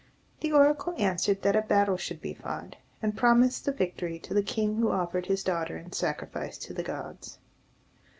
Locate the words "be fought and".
2.23-3.15